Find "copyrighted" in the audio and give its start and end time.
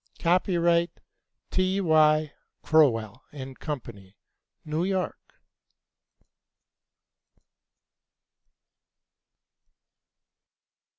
0.17-0.95